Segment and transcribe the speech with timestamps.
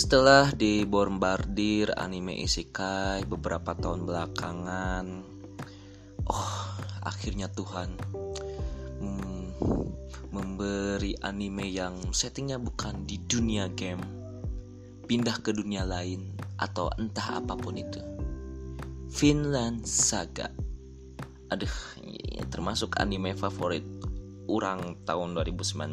[0.00, 5.04] Setelah dibombardir anime isekai beberapa tahun belakangan,
[6.24, 6.52] oh
[7.04, 8.00] akhirnya Tuhan
[10.32, 14.00] memberi anime yang settingnya bukan di dunia game,
[15.04, 18.00] pindah ke dunia lain atau entah apa pun itu.
[19.12, 20.48] Finland Saga.
[21.52, 23.84] Aduh, ini termasuk anime favorit
[24.48, 25.92] orang tahun 2019.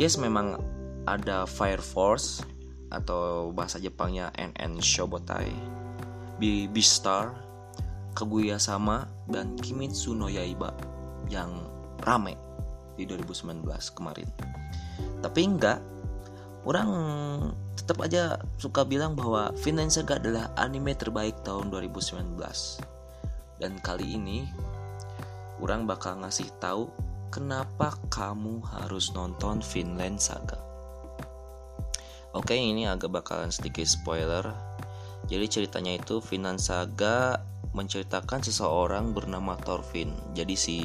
[0.00, 0.56] Yes, memang
[1.04, 2.49] ada Fire Force
[2.90, 5.54] atau bahasa Jepangnya NN Shobotai,
[6.42, 7.32] Beastar,
[8.12, 10.74] Kaguya Sama, dan Kimetsu no Yaiba
[11.30, 11.62] yang
[12.02, 12.34] rame
[12.98, 13.64] di 2019
[13.94, 14.28] kemarin.
[15.22, 15.78] Tapi enggak,
[16.66, 16.90] orang
[17.78, 22.36] tetap aja suka bilang bahwa Vinland Saga adalah anime terbaik tahun 2019.
[23.60, 24.48] Dan kali ini
[25.60, 26.88] orang bakal ngasih tahu
[27.28, 30.69] kenapa kamu harus nonton Vinland Saga.
[32.30, 34.54] Oke, ini agak bakalan sedikit spoiler.
[35.26, 37.42] Jadi ceritanya itu Vinland Saga
[37.74, 40.14] menceritakan seseorang bernama Thorfinn.
[40.34, 40.76] Jadi si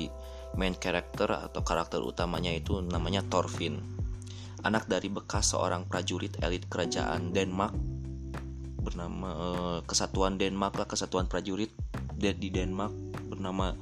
[0.57, 3.77] main character atau karakter utamanya itu namanya Thorfinn.
[4.65, 7.77] Anak dari bekas seorang prajurit elit kerajaan Denmark
[8.81, 11.73] bernama uh, Kesatuan Denmark lah Kesatuan Prajurit
[12.17, 12.93] di Denmark
[13.30, 13.73] bernama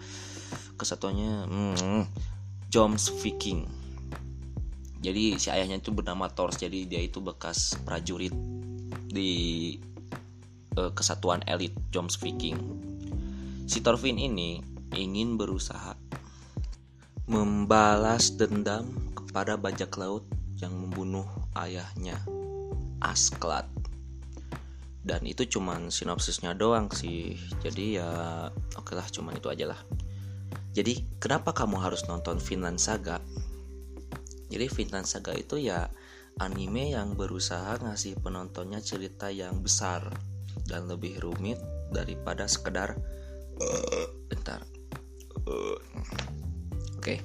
[0.73, 2.03] kesatuannya hmm,
[2.71, 3.82] Joms Viking
[5.03, 8.31] jadi si ayahnya itu bernama Thors jadi dia itu bekas prajurit
[9.11, 9.75] di
[10.79, 12.55] uh, kesatuan elit Joms Viking.
[13.67, 14.63] Si Thorfinn ini
[14.95, 15.99] ingin berusaha
[17.27, 20.23] membalas dendam kepada bajak laut
[20.63, 21.27] yang membunuh
[21.59, 22.23] ayahnya
[23.03, 23.67] Asklad
[25.03, 27.35] dan itu cuman sinopsisnya doang sih.
[27.59, 28.47] Jadi ya
[28.79, 29.79] oke lah cuman itu aja lah.
[30.71, 33.19] Jadi kenapa kamu harus nonton Finland Saga
[34.53, 35.89] jadi Vinland Saga itu ya
[36.37, 40.13] anime yang berusaha ngasih penontonnya cerita yang besar
[40.69, 41.57] dan lebih rumit
[41.89, 42.97] daripada sekedar
[44.29, 44.61] bentar
[45.45, 45.81] oke
[46.97, 47.17] okay.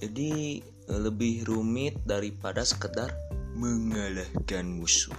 [0.00, 0.60] jadi
[0.92, 3.12] lebih rumit daripada sekedar
[3.56, 5.16] mengalahkan musuh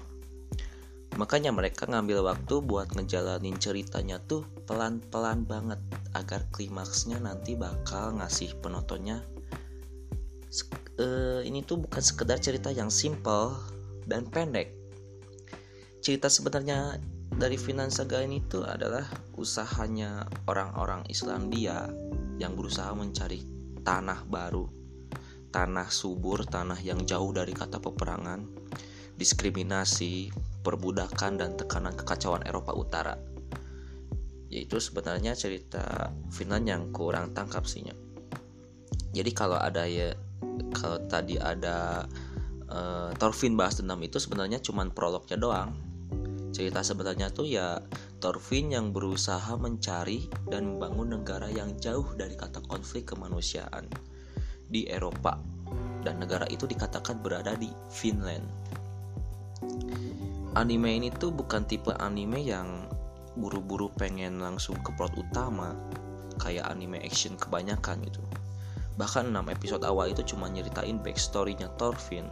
[1.13, 5.77] makanya mereka ngambil waktu buat ngejalanin ceritanya tuh pelan-pelan banget
[6.17, 9.21] agar klimaksnya nanti bakal ngasih penontonnya
[10.99, 13.55] uh, ini tuh bukan sekedar cerita yang simple
[14.05, 14.73] dan pendek.
[16.03, 16.99] Cerita sebenarnya
[17.33, 19.07] dari Finland Saga ini tuh adalah
[19.39, 21.89] usahanya orang-orang Islandia
[22.37, 23.41] yang berusaha mencari
[23.81, 24.67] tanah baru,
[25.49, 28.45] tanah subur, tanah yang jauh dari kata peperangan,
[29.15, 30.29] diskriminasi,
[30.61, 33.15] perbudakan dan tekanan kekacauan Eropa Utara.
[34.53, 37.97] Yaitu sebenarnya cerita Finland yang kurang tangkap sihnya.
[39.13, 40.13] Jadi kalau ada ya
[40.75, 42.05] kalau tadi ada
[42.69, 45.93] uh, Thorfinn bahas dendam itu sebenarnya cuma prolognya doang
[46.53, 47.81] cerita sebenarnya tuh ya
[48.21, 53.89] Thorfinn yang berusaha mencari dan membangun negara yang jauh dari kata konflik kemanusiaan
[54.69, 55.41] di Eropa
[56.05, 58.45] dan negara itu dikatakan berada di Finland.
[60.53, 62.85] Anime ini tuh bukan tipe anime yang
[63.33, 65.73] buru-buru pengen langsung ke plot utama
[66.37, 68.21] kayak anime action kebanyakan gitu.
[68.95, 72.29] Bahkan 6 episode awal itu cuma nyeritain backstory-nya Thorfinn.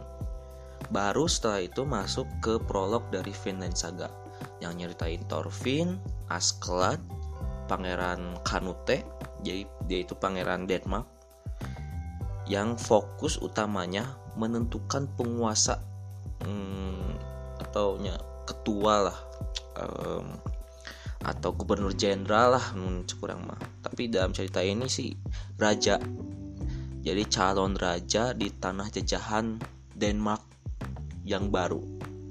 [0.90, 4.10] Baru setelah itu masuk ke prolog dari Finland Saga
[4.58, 5.98] yang nyeritain Thorfinn,
[6.30, 6.98] Asklad,
[7.66, 9.06] Pangeran Kanute,
[9.42, 11.06] jadi dia itu Pangeran Denmark
[12.46, 15.78] yang fokus utamanya menentukan penguasa
[16.42, 17.18] hmm,
[17.62, 17.98] atau
[18.42, 19.18] ketua lah
[19.78, 20.26] um,
[21.22, 25.14] atau gubernur jenderal lah hmm, kurang mah tapi dalam cerita ini sih
[25.54, 26.02] raja
[27.02, 29.58] jadi calon raja di tanah jajahan
[29.90, 30.42] Denmark
[31.26, 31.82] yang baru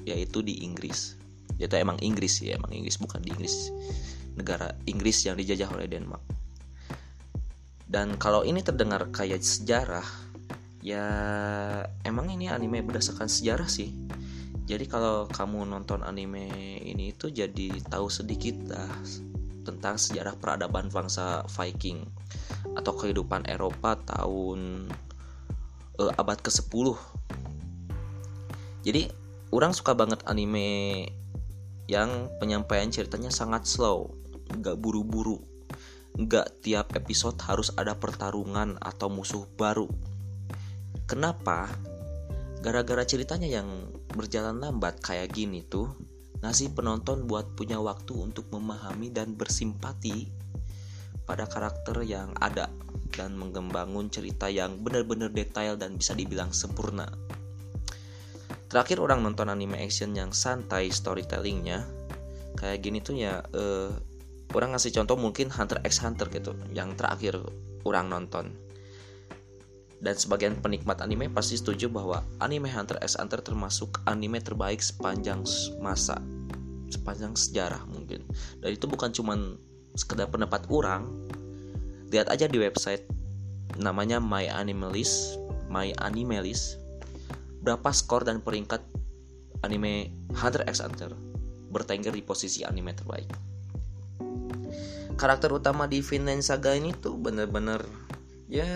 [0.08, 1.20] yaitu di Inggris.
[1.60, 3.70] Yaitu emang Inggris ya emang Inggris bukan di Inggris.
[4.40, 6.24] Negara Inggris yang dijajah oleh Denmark.
[7.84, 10.08] Dan kalau ini terdengar kayak sejarah
[10.80, 11.04] ya
[12.08, 13.92] emang ini anime berdasarkan sejarah sih.
[14.64, 18.88] Jadi kalau kamu nonton anime ini itu jadi tahu sedikit lah
[19.68, 22.08] tentang sejarah peradaban bangsa Viking
[22.76, 24.92] atau kehidupan Eropa tahun
[26.00, 26.88] uh, abad ke-10.
[28.82, 29.12] Jadi
[29.54, 31.06] orang suka banget anime
[31.86, 34.16] yang penyampaian ceritanya sangat slow,
[34.48, 35.44] nggak buru-buru,
[36.16, 39.92] nggak tiap episode harus ada pertarungan atau musuh baru.
[41.06, 41.68] Kenapa?
[42.64, 43.68] Gara-gara ceritanya yang
[44.16, 45.92] berjalan lambat kayak gini tuh,
[46.40, 50.41] ngasih penonton buat punya waktu untuk memahami dan bersimpati
[51.32, 52.68] pada karakter yang ada
[53.16, 57.08] dan mengembangkan cerita yang benar-benar detail dan bisa dibilang sempurna.
[58.68, 61.88] terakhir orang nonton anime action yang santai storytellingnya
[62.56, 63.92] kayak gini tuh ya uh,
[64.56, 67.36] orang ngasih contoh mungkin Hunter x Hunter gitu yang terakhir
[67.84, 68.56] orang nonton
[70.00, 75.44] dan sebagian penikmat anime pasti setuju bahwa anime Hunter x Hunter termasuk anime terbaik sepanjang
[75.84, 76.20] masa
[76.88, 78.24] sepanjang sejarah mungkin
[78.64, 79.60] dan itu bukan cuman
[79.96, 81.08] sekedar pendapat orang
[82.12, 83.08] lihat aja di website
[83.80, 85.40] namanya My Animalist
[85.72, 86.82] My Animalist
[87.64, 88.84] berapa skor dan peringkat
[89.64, 91.14] anime Hunter x Hunter
[91.72, 93.32] bertengger di posisi anime terbaik.
[95.16, 97.80] Karakter utama di Vinland Saga ini tuh bener-bener
[98.52, 98.68] ya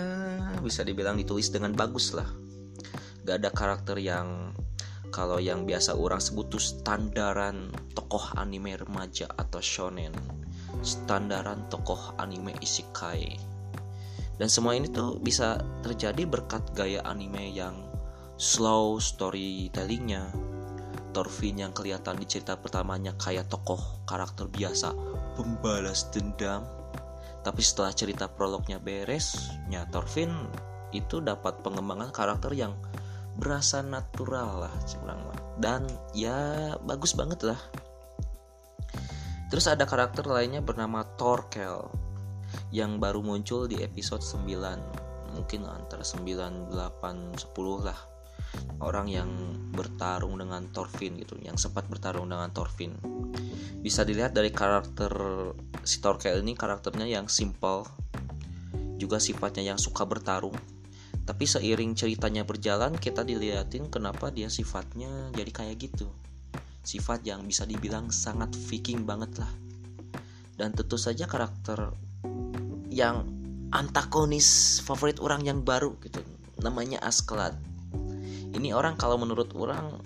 [0.63, 2.29] bisa dibilang ditulis dengan bagus lah.
[3.27, 4.53] Gak ada karakter yang
[5.09, 10.13] kalau yang biasa orang sebut tuh standaran tokoh anime remaja atau shonen
[10.85, 13.35] standaran tokoh anime isekai
[14.37, 17.75] dan semua ini tuh bisa terjadi berkat gaya anime yang
[18.37, 20.29] slow storytellingnya
[21.15, 24.93] Thorfinn yang kelihatan di cerita pertamanya kayak tokoh karakter biasa
[25.33, 26.63] pembalas dendam
[27.45, 30.33] tapi setelah cerita prolognya beres, nya Thorfinn
[30.89, 32.73] itu dapat pengembangan karakter yang
[33.37, 34.73] berasa natural lah
[35.05, 35.39] lah.
[35.61, 35.85] Dan
[36.17, 37.61] ya bagus banget lah.
[39.51, 41.85] Terus ada karakter lainnya bernama Torkel
[42.73, 45.35] yang baru muncul di episode 9.
[45.35, 47.99] Mungkin antara 9, 8, 10 lah.
[48.79, 49.29] Orang yang
[49.75, 52.95] bertarung dengan Thorfinn gitu, yang sempat bertarung dengan Thorfinn
[53.85, 55.13] bisa dilihat dari karakter
[55.85, 57.85] si Torkel ini karakternya yang simple
[58.97, 60.57] juga sifatnya yang suka bertarung
[61.21, 66.09] tapi seiring ceritanya berjalan kita dilihatin kenapa dia sifatnya jadi kayak gitu
[66.85, 69.51] sifat yang bisa dibilang sangat viking banget lah
[70.55, 71.91] dan tentu saja karakter
[72.87, 73.27] yang
[73.75, 76.23] antagonis favorit orang yang baru gitu
[76.63, 77.59] namanya Askeladd
[78.55, 79.99] ini orang kalau menurut orang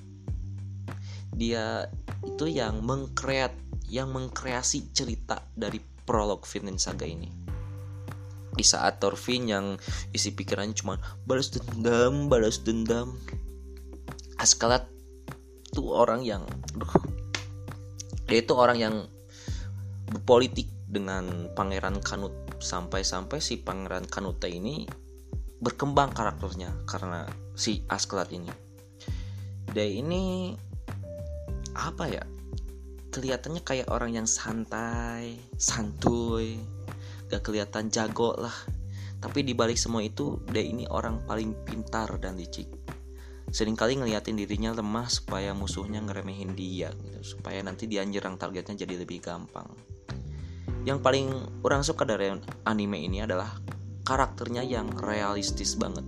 [1.30, 1.88] dia
[2.26, 3.54] itu yang mengkreat
[3.90, 7.30] yang mengkreasi cerita dari prolog Vinland Saga ini.
[8.54, 9.66] Di saat Thorfinn yang
[10.12, 13.16] isi pikirannya cuma balas dendam, balas dendam.
[14.42, 14.86] Askalat
[15.80, 16.44] tuh orang yang
[16.76, 16.92] aduh,
[18.28, 18.96] dia itu orang yang
[20.12, 24.84] berpolitik dengan Pangeran Kanut sampai-sampai si Pangeran Kanute ini
[25.64, 27.24] berkembang karakternya karena
[27.56, 28.52] si Askeladd ini.
[29.72, 30.52] Dia ini
[31.80, 32.24] apa ya?
[33.10, 36.62] kelihatannya kayak orang yang santai, santuy,
[37.26, 38.54] gak kelihatan jago lah.
[39.18, 42.70] Tapi dibalik semua itu, dia ini orang paling pintar dan licik.
[43.50, 47.38] Seringkali ngeliatin dirinya lemah supaya musuhnya ngeremehin dia, gitu.
[47.38, 49.68] supaya nanti dia nyerang targetnya jadi lebih gampang.
[50.86, 51.28] Yang paling
[51.66, 52.30] orang suka dari
[52.66, 53.58] anime ini adalah
[54.06, 56.06] karakternya yang realistis banget.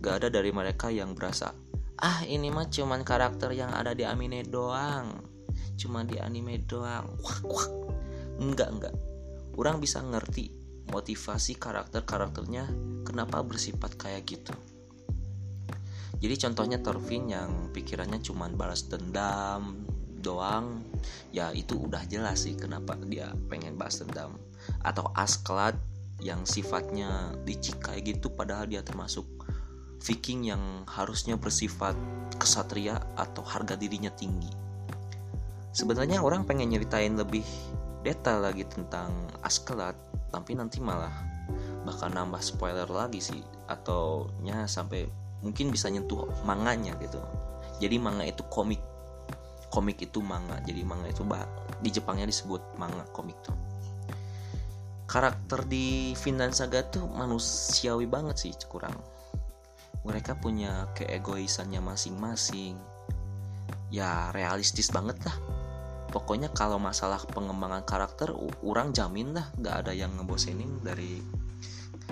[0.00, 1.52] Gak ada dari mereka yang berasa,
[2.00, 5.20] ah ini mah cuman karakter yang ada di anime doang
[5.76, 7.66] cuma di anime doang wah, wah.
[8.40, 8.94] enggak enggak
[9.60, 10.48] orang bisa ngerti
[10.88, 12.72] motivasi karakter-karakternya
[13.04, 14.56] kenapa bersifat kayak gitu
[16.20, 19.88] jadi contohnya Thorfinn yang pikirannya cuma balas dendam
[20.20, 20.84] doang
[21.32, 24.36] ya itu udah jelas sih kenapa dia pengen balas dendam.
[24.84, 25.80] Atau Askeladd
[26.20, 29.24] yang sifatnya licik kayak gitu padahal dia termasuk
[30.00, 31.92] Viking yang harusnya bersifat
[32.40, 34.48] kesatria atau harga dirinya tinggi.
[35.72, 37.44] Sebenarnya orang pengen nyeritain lebih
[38.00, 39.12] detail lagi tentang
[39.44, 39.96] Askeladd
[40.32, 41.12] tapi nanti malah
[41.84, 45.08] bakal nambah spoiler lagi sih atau nya sampai
[45.40, 47.20] mungkin bisa nyentuh manganya gitu.
[47.80, 48.80] Jadi manga itu komik.
[49.72, 50.60] Komik itu manga.
[50.64, 51.44] Jadi manga itu bah
[51.80, 53.56] di Jepangnya disebut manga komik tuh.
[55.10, 58.94] Karakter di Vinland Saga tuh manusiawi banget sih kurang.
[60.06, 62.78] Mereka punya keegoisannya masing-masing.
[63.90, 65.34] Ya realistis banget lah.
[66.14, 68.30] Pokoknya kalau masalah pengembangan karakter
[68.62, 69.50] orang jamin lah.
[69.58, 71.18] Gak ada yang ngebosenin dari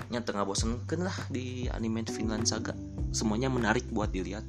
[0.09, 2.71] yang tengah bosenkan lah di anime Finland Saga
[3.09, 4.45] semuanya menarik buat dilihat.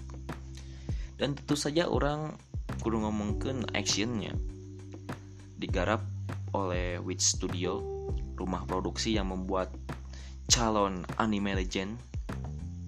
[1.21, 2.33] Dan tentu saja orang
[2.81, 4.33] kudu ngomongkan actionnya
[5.61, 6.01] digarap
[6.57, 7.85] oleh Witch Studio
[8.41, 9.69] rumah produksi yang membuat
[10.49, 12.01] calon anime legend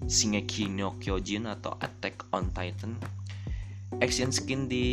[0.03, 2.99] Shingeki no Kyojin atau Attack on Titan.
[4.03, 4.87] Action skin di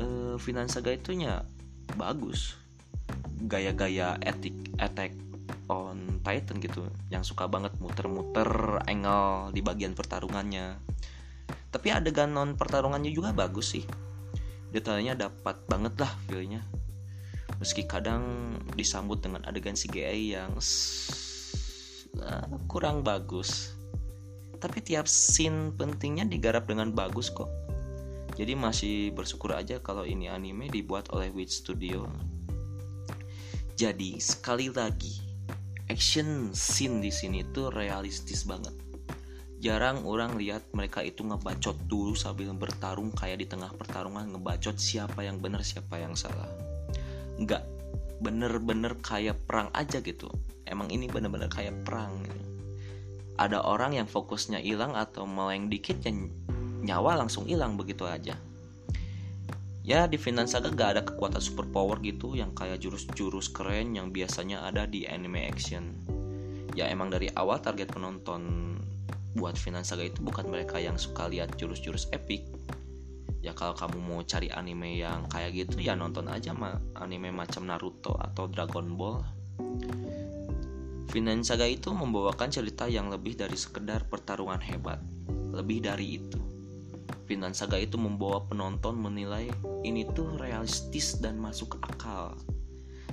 [0.00, 1.46] uh, Finansaga itunya
[1.94, 2.58] bagus.
[3.46, 5.14] Gaya-gaya etik attack
[5.70, 6.82] on Titan gitu
[7.14, 10.74] yang suka banget muter-muter angle di bagian pertarungannya.
[11.70, 13.86] Tapi adegan non pertarungannya juga bagus sih.
[14.74, 16.66] Detailnya dapat banget lah feelnya.
[17.62, 20.50] Meski kadang disambut dengan adegan CGI yang
[22.18, 23.70] uh, kurang bagus.
[24.58, 27.48] Tapi tiap scene pentingnya digarap dengan bagus kok.
[28.34, 32.08] Jadi masih bersyukur aja kalau ini anime dibuat oleh Witch Studio.
[33.76, 35.29] Jadi sekali lagi
[35.90, 38.70] action scene di sini tuh realistis banget.
[39.58, 45.26] Jarang orang lihat mereka itu ngebacot dulu sambil bertarung kayak di tengah pertarungan ngebacot siapa
[45.26, 46.46] yang benar siapa yang salah.
[47.42, 47.66] Nggak
[48.22, 50.30] bener-bener kayak perang aja gitu.
[50.62, 52.40] Emang ini bener-bener kayak perang gitu.
[53.34, 56.30] Ada orang yang fokusnya hilang atau meleng dikit yang
[56.86, 58.38] nyawa langsung hilang begitu aja
[59.90, 64.14] ya di Finland Saga gak ada kekuatan super power gitu yang kayak jurus-jurus keren yang
[64.14, 65.98] biasanya ada di anime action
[66.78, 68.78] ya emang dari awal target penonton
[69.34, 72.46] buat Finland Saga itu bukan mereka yang suka lihat jurus-jurus epic
[73.42, 77.66] ya kalau kamu mau cari anime yang kayak gitu ya nonton aja mah anime macam
[77.66, 79.18] Naruto atau Dragon Ball
[81.10, 85.02] Vinland Saga itu membawakan cerita yang lebih dari sekedar pertarungan hebat.
[85.50, 86.49] Lebih dari itu.
[87.30, 89.46] Vinland Saga itu membawa penonton menilai
[89.86, 92.34] ini tuh realistis dan masuk akal.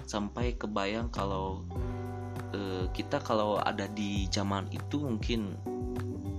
[0.09, 1.62] Sampai kebayang kalau
[2.57, 5.53] uh, kita kalau ada di zaman itu mungkin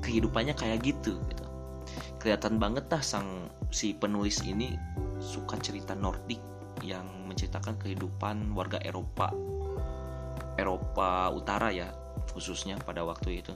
[0.03, 1.45] kehidupannya kayak gitu gitu.
[2.19, 4.75] Kelihatan banget dah sang si penulis ini
[5.23, 6.43] suka cerita Nordik
[6.83, 9.31] yang menceritakan kehidupan warga Eropa
[10.59, 11.95] Eropa Utara ya
[12.35, 13.55] khususnya pada waktu itu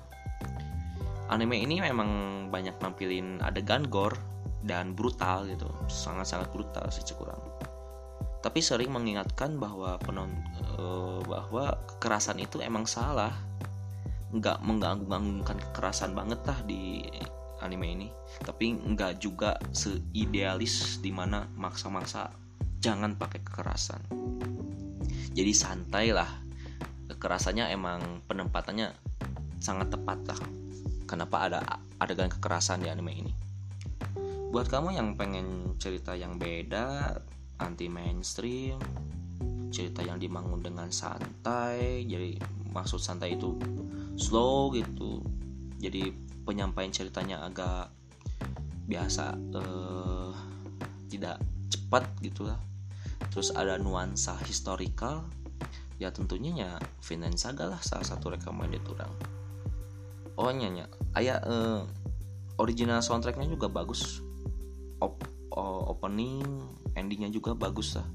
[1.32, 2.10] anime ini memang
[2.52, 4.20] banyak nampilin adegan gore
[4.62, 5.66] dan brutal gitu.
[5.88, 7.52] Sangat-sangat brutal sih kurang
[8.42, 10.34] tapi sering mengingatkan bahwa penon
[10.74, 13.30] uh, bahwa kekerasan itu emang salah.
[14.34, 17.06] Nggak mengganggu-ganggukan kekerasan banget lah di
[17.62, 18.08] anime ini.
[18.42, 22.34] Tapi nggak juga seidealis di mana maksa-maksa
[22.82, 24.02] jangan pakai kekerasan.
[25.30, 26.28] Jadi santai lah.
[27.06, 28.90] Kekerasannya emang penempatannya
[29.62, 30.61] sangat tepat lah
[31.04, 31.60] kenapa ada
[31.98, 33.32] adegan kekerasan di anime ini?
[34.52, 37.16] Buat kamu yang pengen cerita yang beda
[37.62, 38.76] anti mainstream
[39.72, 42.36] cerita yang dibangun dengan santai jadi
[42.76, 43.56] maksud santai itu
[44.20, 45.24] slow gitu
[45.80, 46.12] jadi
[46.44, 47.88] penyampaian ceritanya agak
[48.86, 50.30] biasa eh,
[51.08, 51.42] tidak
[51.72, 52.60] cepat gitulah.
[53.32, 55.24] Terus ada nuansa historical
[55.96, 56.70] ya tentunya ya
[57.06, 59.10] Vinland Saga lah salah satu recommended orang
[60.36, 61.82] oh nyanya ayah eh,
[62.60, 64.20] original soundtracknya juga bagus.
[65.02, 65.18] Op,
[65.90, 66.46] opening
[66.94, 68.06] endingnya juga bagus lah.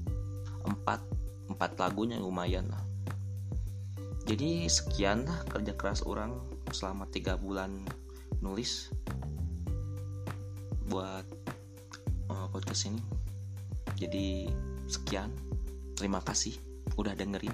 [0.64, 1.04] Empat
[1.48, 2.82] empat lagunya lumayan lah.
[4.28, 6.36] Jadi sekian lah kerja keras orang
[6.68, 7.80] selama tiga bulan
[8.44, 8.92] nulis
[10.92, 11.24] buat
[12.28, 13.00] uh, podcast ini.
[13.96, 14.52] Jadi
[14.84, 15.32] sekian.
[15.96, 16.54] Terima kasih
[16.94, 17.52] udah dengerin.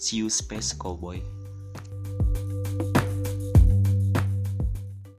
[0.00, 1.35] See you Space Cowboy.